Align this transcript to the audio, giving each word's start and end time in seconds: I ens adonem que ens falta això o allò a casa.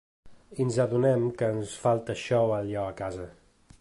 I 0.55 0.57
ens 0.65 0.79
adonem 0.85 1.27
que 1.41 1.49
ens 1.57 1.75
falta 1.83 2.15
això 2.17 2.41
o 2.49 2.55
allò 2.57 2.87
a 2.93 2.97
casa. 3.03 3.29